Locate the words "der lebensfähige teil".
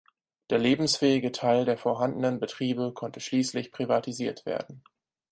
0.49-1.63